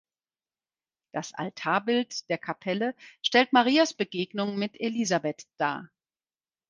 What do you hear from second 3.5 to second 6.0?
Marias Begegnung mit Elisabeth dar.